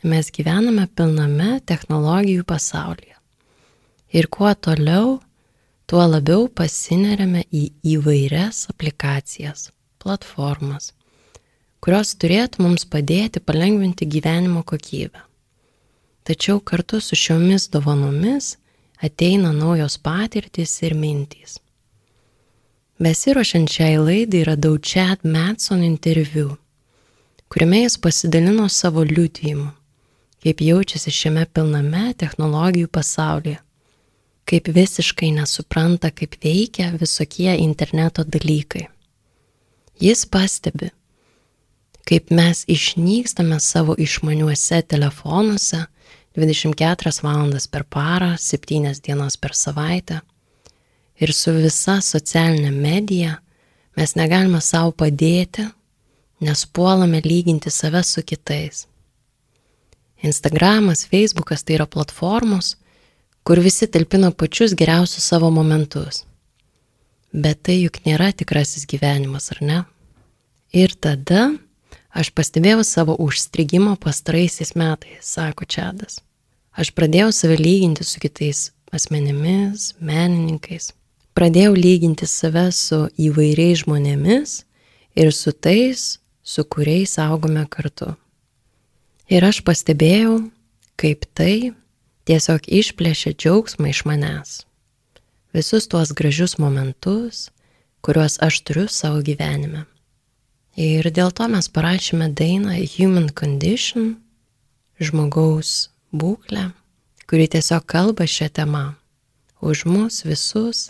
Mes 0.07 0.29
gyvename 0.33 0.87
pilname 0.95 1.59
technologijų 1.69 2.45
pasaulyje. 2.47 3.15
Ir 4.13 4.27
kuo 4.29 4.51
toliau, 4.53 5.19
tuo 5.89 6.03
labiau 6.05 6.47
pasineriame 6.47 7.45
į 7.51 7.63
įvairias 7.95 8.67
aplikacijas, 8.71 9.71
platformas, 10.01 10.91
kurios 11.83 12.13
turėtų 12.15 12.63
mums 12.63 12.85
padėti 12.85 13.41
palengvinti 13.43 14.07
gyvenimo 14.07 14.63
kokybę. 14.63 15.25
Tačiau 16.23 16.61
kartu 16.63 17.01
su 17.03 17.17
šiomis 17.19 17.67
dovanomis 17.73 18.53
ateina 19.03 19.51
naujos 19.51 19.97
patirtis 19.99 20.77
ir 20.85 20.95
mintys. 20.95 21.57
Besiruošiant 23.03 23.67
šiai 23.73 23.97
laidai 23.99 24.43
radau 24.47 24.77
Chad 24.79 25.25
Matson 25.27 25.81
interviu, 25.83 26.53
kuriame 27.51 27.81
jis 27.81 27.97
pasidalino 27.99 28.69
savo 28.71 29.03
liūdėjimu, 29.03 29.71
kaip 30.43 30.61
jaučiasi 30.61 31.11
šiame 31.11 31.45
pilname 31.55 32.11
technologijų 32.19 32.89
pasaulyje, 32.91 33.59
kaip 34.49 34.67
visiškai 34.75 35.31
nesupranta, 35.37 36.11
kaip 36.11 36.35
veikia 36.43 36.91
visokie 36.99 37.53
interneto 37.63 38.25
dalykai. 38.27 38.89
Jis 40.03 40.25
pastebi, 40.27 40.91
kaip 42.03 42.31
mes 42.35 42.65
išnykstame 42.67 43.59
savo 43.63 43.95
išmaniuose 43.95 44.81
telefonuose 44.81 45.85
24 46.35 47.23
valandas 47.23 47.67
per 47.67 47.83
parą, 47.83 48.33
7 48.37 48.99
dienas 49.05 49.37
per 49.37 49.53
savaitę. 49.55 50.19
Ir 51.21 51.31
su 51.31 51.53
visa 51.53 52.01
socialinė 52.01 52.71
medija 52.73 53.37
mes 53.95 54.15
negalime 54.17 54.59
savo 54.61 54.91
padėti, 54.91 55.69
nes 56.41 56.65
puolame 56.65 57.21
lyginti 57.23 57.71
save 57.71 58.01
su 58.03 58.23
kitais. 58.25 58.87
Instagramas, 60.23 61.05
Facebookas 61.09 61.63
tai 61.63 61.77
yra 61.77 61.87
platformos, 61.89 62.77
kur 63.43 63.59
visi 63.59 63.89
talpina 63.91 64.31
pačius 64.31 64.75
geriausius 64.79 65.27
savo 65.27 65.51
momentus. 65.51 66.23
Bet 67.33 67.65
tai 67.67 67.81
juk 67.81 67.99
nėra 68.07 68.31
tikrasis 68.31 68.87
gyvenimas, 68.87 69.51
ar 69.51 69.61
ne? 69.65 69.79
Ir 70.73 70.95
tada 70.95 71.51
Aš 72.13 72.29
pastebėjau 72.37 72.83
savo 72.85 73.15
užstrigimą 73.17 73.95
pastaraisiais 73.97 74.75
metais, 74.77 75.25
sako 75.25 75.65
Čadas. 75.65 76.19
Aš 76.77 76.91
pradėjau 76.93 77.31
save 77.33 77.57
lyginti 77.57 78.05
su 78.05 78.21
kitais 78.21 78.67
asmenimis, 78.93 79.95
menininkais. 79.97 80.91
Pradėjau 81.33 81.73
lyginti 81.73 82.29
save 82.29 82.67
su 82.69 83.07
įvairiais 83.17 83.81
žmonėmis 83.81 84.59
ir 85.17 85.33
su 85.33 85.55
tais, 85.57 86.19
su 86.45 86.65
kuriais 86.69 87.17
augome 87.17 87.65
kartu. 87.65 88.13
Ir 89.31 89.45
aš 89.47 89.61
pastebėjau, 89.63 90.49
kaip 90.99 91.23
tai 91.37 91.71
tiesiog 92.27 92.67
išplėšė 92.67 93.31
džiaugsmą 93.39 93.91
iš 93.93 94.03
manęs. 94.09 94.51
Visus 95.55 95.87
tuos 95.87 96.11
gražius 96.11 96.57
momentus, 96.59 97.47
kuriuos 98.03 98.39
aš 98.43 98.59
turiu 98.67 98.87
savo 98.91 99.21
gyvenime. 99.23 99.85
Ir 100.75 101.07
dėl 101.13 101.31
to 101.31 101.47
mes 101.47 101.69
parašėme 101.69 102.31
dainą 102.33 102.75
Human 102.95 103.29
Condition, 103.29 104.17
žmogaus 104.99 105.89
būklę, 106.11 106.71
kuri 107.29 107.47
tiesiog 107.47 107.85
kalba 107.85 108.27
šią 108.27 108.49
temą. 108.59 108.85
Už 109.63 109.85
mus 109.87 110.23
visus, 110.27 110.89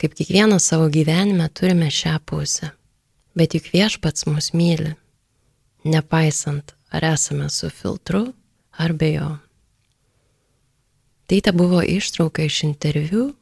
kaip 0.00 0.16
kiekvienas 0.18 0.66
savo 0.72 0.88
gyvenime 0.90 1.46
turime 1.52 1.92
šią 1.92 2.16
pusę. 2.26 2.72
Bet 3.38 3.54
juk 3.54 3.70
viešpats 3.70 4.26
mus 4.26 4.50
myli, 4.54 4.94
nepaisant, 5.84 6.74
ar 6.94 7.04
esame 7.04 7.48
su 7.50 7.70
filtru 7.70 8.32
ar 8.78 8.92
be 8.92 9.12
jo. 9.12 9.30
Tai 11.26 11.40
te 11.40 11.52
buvo 11.52 11.82
ištrauka 11.82 12.44
iš 12.44 12.62
interviu, 12.62 13.32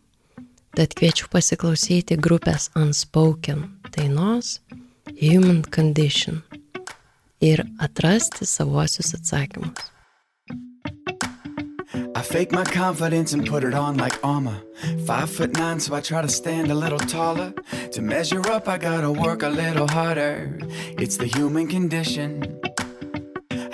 tad 0.76 0.94
kviečiu 0.96 1.28
pasiklausyti 1.28 2.16
grupės 2.16 2.70
Unspoken 2.78 3.66
dainos 3.92 4.60
Human 5.20 5.64
Condition 5.74 6.40
ir 7.42 7.64
atrasti 7.78 8.46
savuosius 8.46 9.12
atsakymus. 9.18 9.90
I 12.14 12.22
fake 12.24 12.52
my 12.52 12.64
confidence 12.64 13.32
and 13.32 13.44
put 13.44 13.64
it 13.64 13.74
on 13.74 13.96
like 13.96 14.16
armor. 14.22 14.62
Five 15.06 15.28
foot 15.28 15.52
nine, 15.58 15.80
so 15.80 15.94
I 15.94 16.00
try 16.00 16.22
to 16.22 16.28
stand 16.28 16.70
a 16.70 16.74
little 16.74 16.98
taller. 16.98 17.52
To 17.92 18.00
measure 18.00 18.40
up, 18.48 18.68
I 18.68 18.78
gotta 18.78 19.10
work 19.10 19.42
a 19.42 19.48
little 19.48 19.88
harder. 19.88 20.56
It's 20.98 21.16
the 21.16 21.26
human 21.26 21.66
condition. 21.66 22.60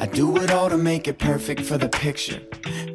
I 0.00 0.06
do 0.06 0.36
it 0.36 0.52
all 0.52 0.70
to 0.70 0.78
make 0.78 1.08
it 1.08 1.18
perfect 1.18 1.62
for 1.62 1.76
the 1.76 1.88
picture. 1.88 2.40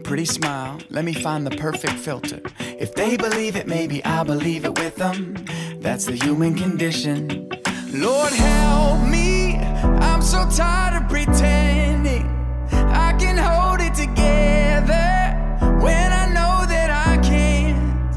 Pretty 0.06 0.24
smile, 0.24 0.80
let 0.89 1.04
me 1.04 1.13
find 1.13 1.46
the 1.46 1.52
perfect 1.52 2.00
filter. 2.00 2.39
If 2.60 2.96
they 2.96 3.18
believe 3.18 3.58
it, 3.58 3.68
maybe 3.68 4.02
I'll 4.06 4.24
believe 4.24 4.63
it 4.63 4.80
with 4.80 4.96
them. 4.96 5.36
That's 5.82 6.06
the 6.06 6.13
human 6.13 6.56
condition. 6.56 7.50
Lord, 7.92 8.32
help 8.32 9.06
me. 9.10 9.58
I'm 9.58 10.22
so 10.22 10.50
tired 10.50 11.04
of 11.04 11.10
pretending. 11.10 12.26
I 12.72 13.13
can 13.20 13.38
hold 13.38 13.82
it 13.82 13.94
together 13.94 15.36
when 15.84 16.13
I 16.13 16.26
know 16.28 16.66
that 16.68 16.89
I 16.89 17.18
can't. 17.18 18.16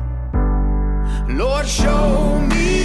Lord, 1.36 1.66
show 1.66 2.38
me 2.38 2.75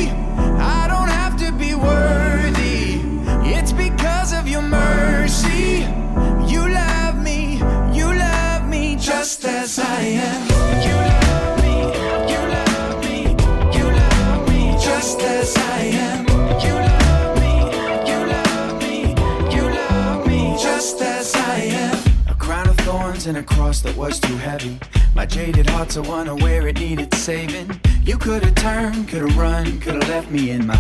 and 23.31 23.37
a 23.37 23.43
cross 23.43 23.79
that 23.79 23.95
was 23.95 24.19
too 24.19 24.35
heavy. 24.35 24.77
My 25.15 25.25
jaded 25.25 25.69
heart's 25.69 25.95
a 25.95 26.01
one 26.01 26.27
where 26.41 26.67
it 26.67 26.77
needed 26.81 27.13
saving. 27.13 27.79
You 28.03 28.17
could 28.17 28.43
have 28.43 28.55
turned, 28.55 29.07
could 29.07 29.21
have 29.21 29.37
run, 29.37 29.79
could 29.79 30.03
have 30.03 30.09
left 30.09 30.29
me 30.29 30.49
in 30.49 30.67
my 30.67 30.77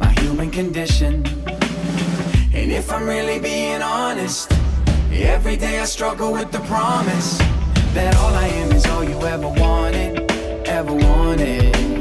my 0.00 0.12
human 0.20 0.50
condition. 0.50 1.24
And 2.58 2.72
if 2.72 2.90
I'm 2.90 3.06
really 3.06 3.38
being 3.38 3.82
honest, 3.82 4.50
every 5.12 5.56
day 5.56 5.78
I 5.78 5.84
struggle 5.84 6.32
with 6.32 6.50
the 6.50 6.62
promise 6.72 7.38
that 7.94 8.16
all 8.16 8.34
I 8.34 8.48
am 8.48 8.72
is 8.72 8.84
all 8.86 9.04
you 9.04 9.20
ever 9.22 9.48
wanted, 9.48 10.28
ever 10.66 10.92
wanted. 10.92 11.91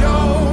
Show 0.00 0.49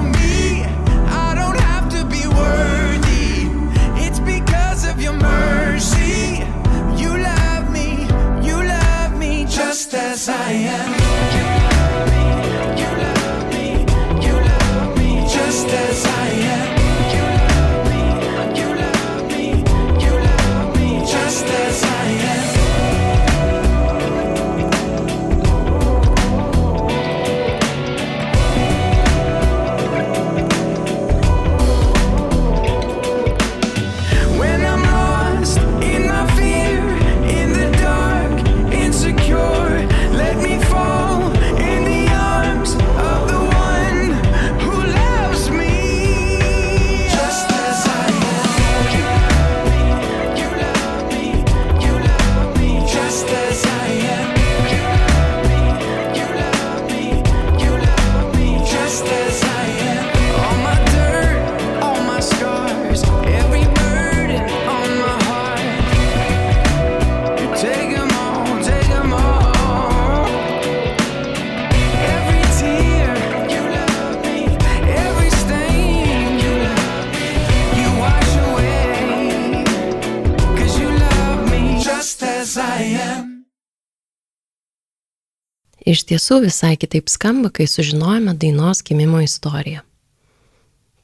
tiesų 86.08 86.42
visai 86.48 86.76
kitaip 86.80 87.12
skamba, 87.12 87.52
kai 87.52 87.68
sužinojame 87.68 88.34
dainos 88.40 88.84
gimimo 88.86 89.22
istoriją. 89.24 89.84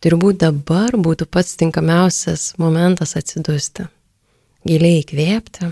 Turbūt 0.04 0.42
dabar 0.44 0.98
būtų 1.00 1.30
pats 1.32 1.56
tinkamiausias 1.60 2.54
momentas 2.60 3.16
atsidusti, 3.20 3.88
giliai 4.68 5.00
įkvėpti 5.04 5.72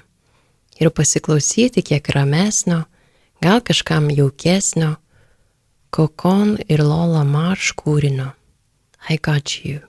ir 0.80 0.91
pasiklausyti 0.96 1.84
kiek 1.84 2.08
ramesnio, 2.15 2.86
gal 3.44 3.60
kažkam 3.60 4.10
jaukesnio, 4.12 4.96
Kokon 5.91 6.56
ir 6.72 6.80
Lola 6.88 7.26
Marš 7.28 7.74
kūrinio 7.76 8.30
I 9.12 9.20
Got 9.20 9.58
You. 9.65 9.82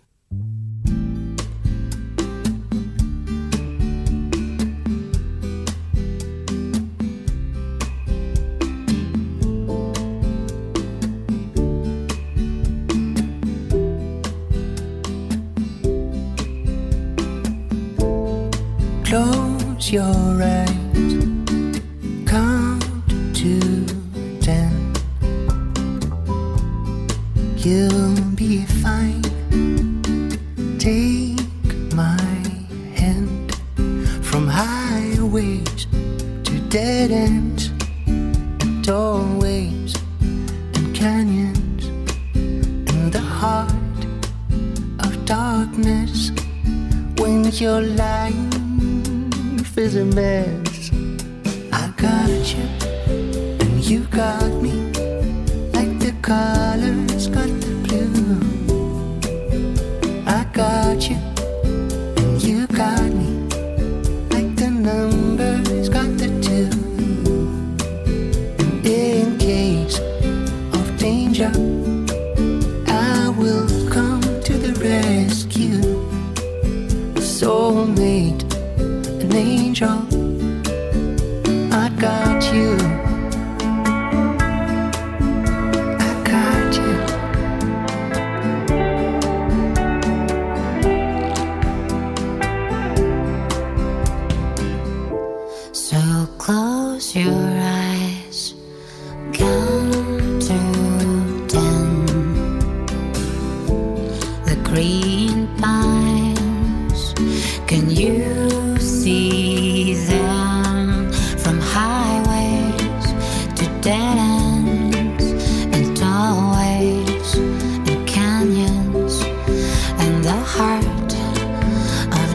Close 19.83 19.95
your 19.95 20.43
eyes. 20.43 21.25
Count 22.25 22.85
to 23.35 23.85
ten. 24.41 24.95
You'll 27.57 28.21
be 28.37 28.65
fine. 28.81 29.23
Take 30.79 31.95
my 31.95 32.23
hand 32.95 33.57
from 34.23 34.47
highways 34.47 35.87
to 36.45 36.61
dead 36.69 37.11
ends, 37.11 37.71
doorways 38.87 39.97
and 40.75 40.95
canyons, 40.95 41.87
in 42.37 43.11
the 43.11 43.21
heart 43.21 44.05
of 45.01 45.25
darkness 45.25 46.31
when 47.19 47.45
your 47.51 47.81
life 47.81 48.42
busy 49.83 50.05
man. 50.05 50.62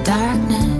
Darkness 0.08 0.76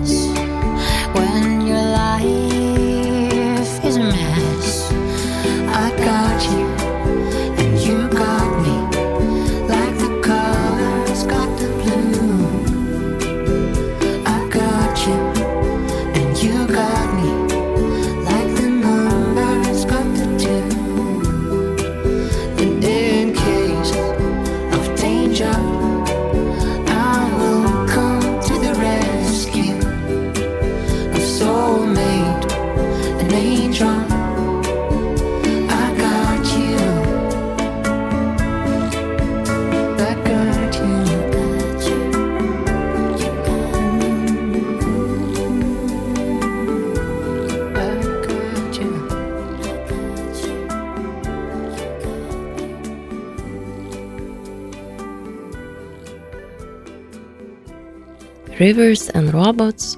Rivers 58.58 59.04
and 59.14 59.30
Robots 59.30 59.92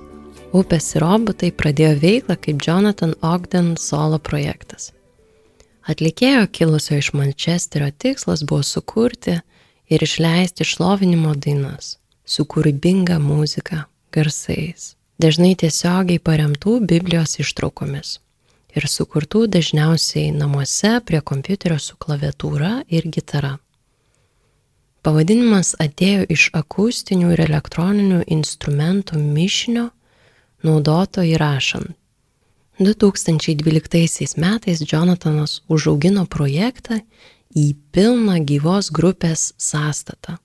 Upės 0.52 0.90
ir 0.92 1.00
robotai 1.00 1.48
pradėjo 1.48 1.94
veiklą 2.02 2.34
kaip 2.44 2.58
Jonathan 2.60 3.14
Ogden 3.24 3.70
solo 3.80 4.18
projektas. 4.20 4.90
Atlikėjo 5.88 6.42
kilusio 6.52 6.98
iš 7.00 7.08
Mančesterio 7.16 7.88
tikslas 8.04 8.42
buvo 8.44 8.60
sukurti 8.60 9.38
ir 9.88 10.04
išleisti 10.04 10.66
šlovinimo 10.68 11.32
dainas 11.40 11.94
su 12.28 12.44
kūrybinga 12.44 13.16
muzika, 13.24 13.86
garsais, 14.12 14.90
dažnai 15.16 15.54
tiesiogiai 15.56 16.20
paremtų 16.20 16.82
Biblijos 16.84 17.38
ištraukomis 17.40 18.18
ir 18.76 18.90
sukurtų 18.92 19.46
dažniausiai 19.56 20.36
namuose 20.36 20.98
prie 21.08 21.24
kompiuterio 21.24 21.80
su 21.80 21.96
klaviatūra 21.96 22.82
ir 22.92 23.08
gitara. 23.08 23.56
Pavadinimas 25.02 25.72
atėjo 25.80 26.26
iš 26.28 26.50
akustinių 26.56 27.32
ir 27.32 27.40
elektroninių 27.46 28.20
instrumentų 28.28 29.20
mišinio 29.20 29.86
naudoto 30.66 31.24
įrašant. 31.24 31.96
2012 32.80 34.36
metais 34.40 34.80
Jonathanas 34.92 35.60
užaugino 35.68 36.24
projektą 36.24 37.00
į 37.56 37.74
pilną 37.92 38.38
gyvos 38.48 38.88
grupės 38.92 39.52
sąstatą. 39.56 40.38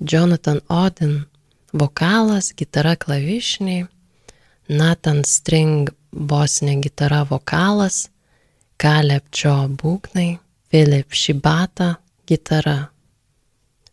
Jonathan 0.00 0.60
Odin- 0.68 1.24
vokalas, 1.80 2.52
gitara 2.56 2.96
klavišiniai, 2.96 3.88
Nathan 4.68 5.24
String 5.24 5.88
bosinė 6.12 6.80
gitara 6.82 7.24
vokalas, 7.24 8.08
Caleb 8.76 9.24
Joe 9.32 9.68
būgnai, 9.68 10.38
Philip 10.70 11.10
Shibata 11.10 11.96
gitara. 12.26 12.90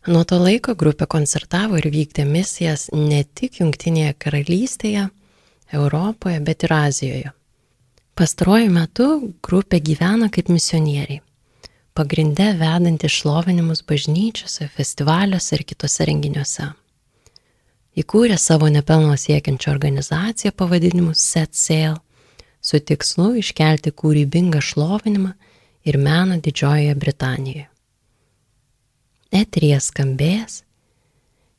Nuo 0.06 0.22
to 0.22 0.36
laiko 0.38 0.76
grupė 0.78 1.08
koncertavo 1.10 1.80
ir 1.80 1.88
vykdė 1.90 2.22
misijas 2.30 2.84
ne 2.94 3.24
tik 3.26 3.58
Junktinėje 3.58 4.12
karalystėje, 4.22 5.08
Europoje, 5.74 6.38
bet 6.46 6.62
ir 6.62 6.74
Azijoje. 6.76 7.32
Pastaruoju 8.14 8.70
metu 8.70 9.08
grupė 9.42 9.80
gyvena 9.82 10.30
kaip 10.30 10.46
misionieriai, 10.48 11.18
pagrinde 11.98 12.52
vedanti 12.60 13.10
šlovinimus 13.10 13.82
bažnyčiose, 13.82 14.70
festivaliuose 14.78 15.58
ir 15.58 15.66
kitose 15.66 16.06
renginiuose. 16.06 16.70
Įkūrė 17.98 18.38
savo 18.38 18.70
nepelno 18.70 19.18
siekiančią 19.18 19.74
organizaciją 19.74 20.54
pavadinimu 20.54 21.16
Set 21.18 21.58
Sail 21.58 21.98
su 22.62 22.78
tikslu 22.78 23.32
iškelti 23.42 23.90
kūrybingą 23.90 24.62
šlovinimą 24.62 25.32
ir 25.82 25.98
meną 25.98 26.38
Didžiojoje 26.44 26.94
Britanijoje 26.94 27.72
eterija 29.32 29.80
skambės 29.80 30.62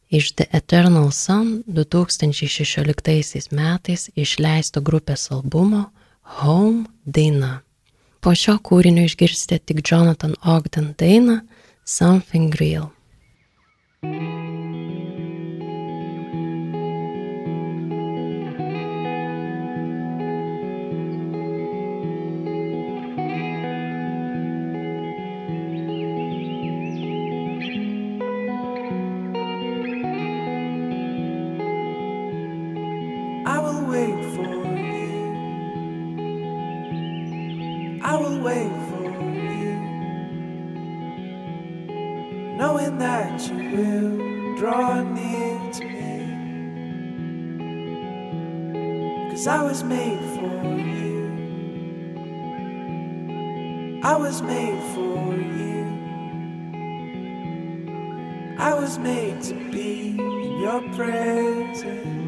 iš 0.10 0.32
The 0.40 0.46
Eternal 0.52 1.12
Sun 1.12 1.64
2016 1.68 3.52
metais 3.52 4.10
išleisto 4.16 4.82
grupės 4.82 5.32
albumo 5.32 5.90
Home 6.42 6.86
daina. 7.06 7.62
Po 8.20 8.36
šio 8.36 8.58
kūrinio 8.60 9.06
išgirsite 9.08 9.60
tik 9.60 9.84
Jonathan 9.92 10.36
Ogden 10.44 10.94
dainą 11.00 11.42
Something 11.86 12.56
Real. 12.60 12.92
thank 14.02 14.62
you 14.62 14.67
knowing 42.58 42.98
that 42.98 43.40
you 43.48 43.56
will 43.56 44.58
draw 44.58 45.04
near 45.04 45.72
to 45.74 45.86
me. 45.86 46.18
Cause 49.30 49.46
I 49.46 49.62
was 49.62 49.84
made 49.84 50.20
for 50.36 50.66
you. 50.96 51.18
I 54.04 54.16
was 54.16 54.42
made 54.42 54.82
for 54.96 55.36
you. 55.36 55.86
I 58.58 58.74
was 58.74 58.98
made 58.98 59.44
to 59.44 59.54
be 59.72 60.18
in 60.18 60.60
your 60.60 60.82
presence. 60.96 62.27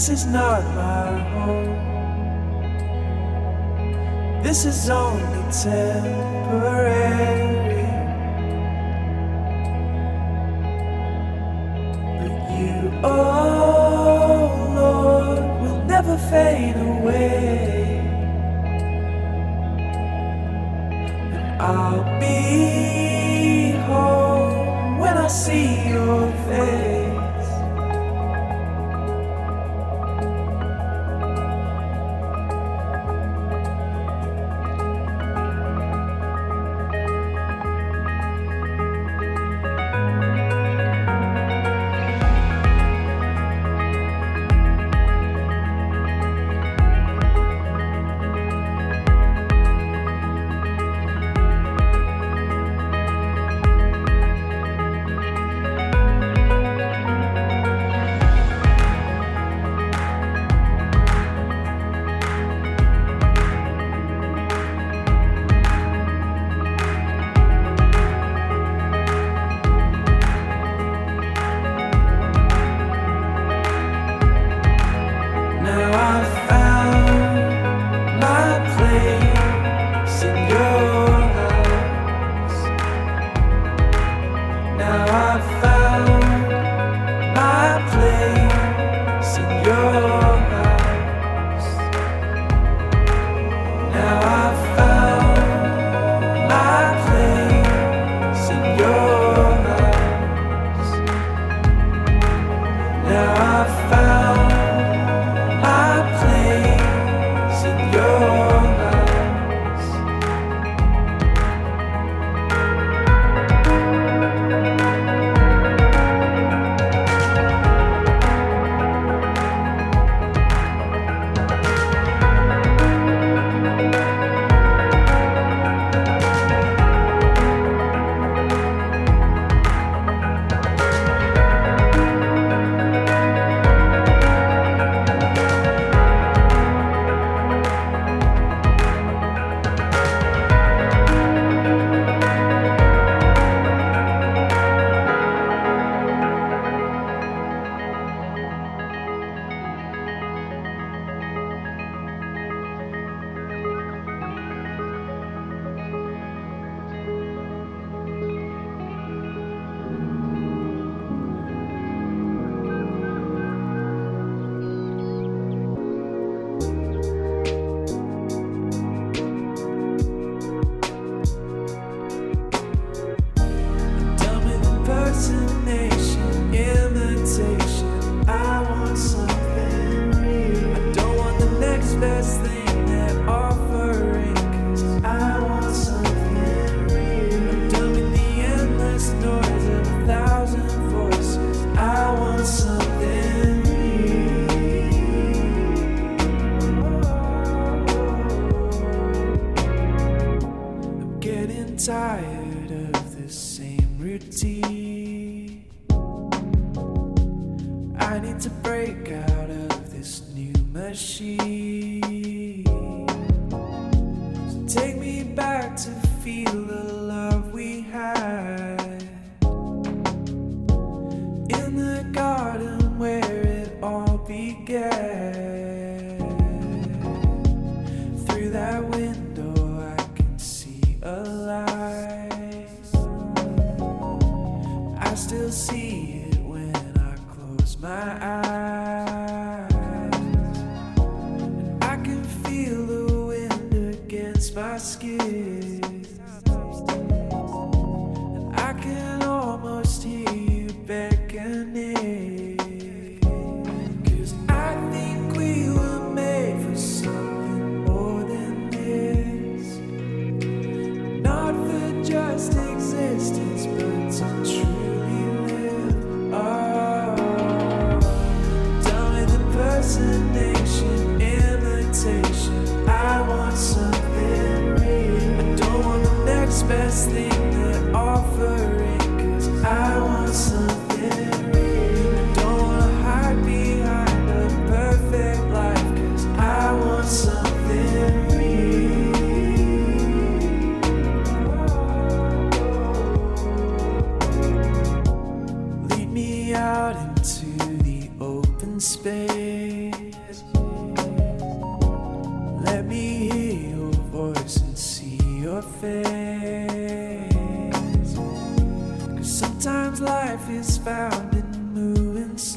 This 0.00 0.08
is 0.08 0.24
not 0.24 0.64
my 0.74 1.18
home. 1.34 1.76
This 4.42 4.64
is 4.64 4.88
only 4.88 5.52
temporary. 5.52 7.39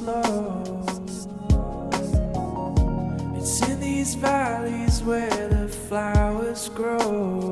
slow. 0.03 0.83
It's 3.37 3.61
in 3.69 3.79
these 3.79 4.15
valleys 4.15 5.01
where 5.03 5.47
the 5.47 5.67
flowers 5.67 6.69
grow. 6.69 7.42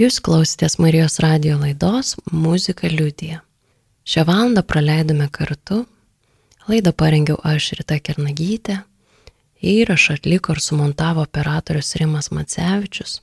Jūs 0.00 0.16
klausėtės 0.24 0.78
Marijos 0.80 1.18
radio 1.20 1.58
laidos 1.60 2.14
Muzika 2.32 2.88
liūdija. 2.88 3.42
Šią 4.08 4.22
valandą 4.24 4.62
praleidome 4.64 5.26
kartu. 5.28 5.82
Laidą 6.70 6.94
parengiau 6.96 7.36
aš 7.44 7.66
Rita 7.76 7.98
Kernagytė. 8.00 8.78
Įrašą 9.60 10.16
atliko 10.16 10.56
ir 10.56 10.62
sumontavo 10.64 11.20
operatorius 11.26 11.92
Rimas 12.00 12.30
Macevičius. 12.32 13.18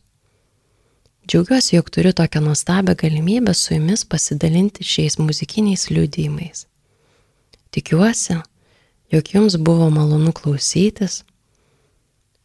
Džiaugiuosi, 1.26 1.80
jog 1.80 1.90
turiu 1.90 2.14
tokią 2.22 2.44
nuostabią 2.46 2.94
galimybę 3.02 3.58
su 3.58 3.74
jumis 3.74 4.06
pasidalinti 4.06 4.86
šiais 4.86 5.18
muzikiniais 5.18 5.90
liūdėjimais. 5.90 6.68
Tikiuosi, 7.74 8.38
jog 9.18 9.34
jums 9.34 9.58
buvo 9.58 9.90
malonu 9.90 10.30
klausytis. 10.30 11.24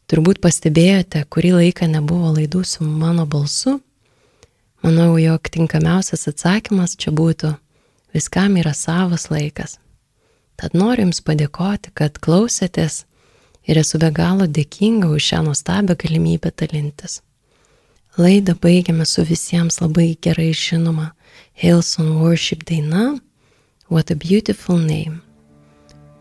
Turbūt 0.09 0.41
pastebėjote, 0.41 1.27
kurį 1.29 1.57
laiką 1.61 1.93
nebuvo 2.01 2.33
laidų 2.41 2.65
su 2.65 2.89
mano 2.89 3.29
balsu 3.29 3.83
Manau, 4.83 5.15
jog 5.19 5.47
tinkamiausias 5.47 6.27
atsakymas 6.27 6.97
čia 6.99 7.13
būtų- 7.15 7.55
viskam 8.15 8.57
yra 8.59 8.75
savas 8.75 9.29
laikas. 9.31 9.79
Tad 10.57 10.75
noriu 10.75 11.07
Jums 11.07 11.21
padėkoti, 11.23 11.95
kad 11.95 12.19
klausėtės 12.19 13.05
ir 13.67 13.79
esu 13.79 13.99
be 13.99 14.11
galo 14.11 14.47
dėkinga 14.47 15.07
už 15.07 15.23
šią 15.23 15.45
nuostabią 15.47 15.95
galimybę 15.95 16.51
dalintis. 16.51 17.21
Laidą 18.19 18.55
baigiame 18.55 19.07
su 19.07 19.23
visiems 19.25 19.81
labai 19.81 20.17
gerai 20.21 20.51
žinoma 20.53 21.13
Hilson 21.55 22.21
Worship 22.21 22.65
daina 22.65 23.21
What 23.89 24.11
a 24.11 24.17
Beautiful 24.17 24.79
Name. 24.79 25.21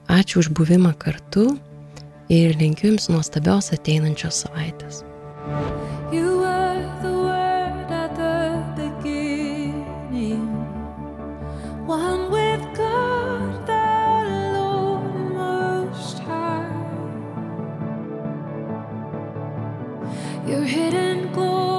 Ačiū 0.07 0.39
už 0.39 0.49
buvimą 0.49 0.93
kartu 0.99 1.59
ir 2.29 2.55
linkiu 2.55 2.91
Jums 2.91 3.09
nuostabios 3.09 3.71
ateinančios 3.73 4.45
savaitės. 4.45 5.03
You 6.13 6.43
are 6.43 6.60
Your 20.51 20.65
hidden 20.65 21.31
glory. 21.33 21.70